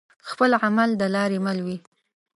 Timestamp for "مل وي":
1.45-1.77